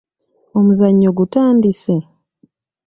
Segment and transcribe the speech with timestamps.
[0.57, 1.95] Omuzannyo gutandise?